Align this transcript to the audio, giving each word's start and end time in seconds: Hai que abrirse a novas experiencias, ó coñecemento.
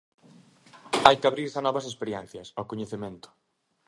Hai 1.05 1.15
que 1.19 1.27
abrirse 1.29 1.57
a 1.59 1.65
novas 1.67 1.85
experiencias, 1.91 2.47
ó 2.61 2.61
coñecemento. 2.71 3.27